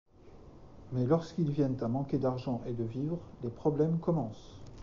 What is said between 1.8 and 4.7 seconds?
à manquer d'argent et de vivres, les problèmes commencent...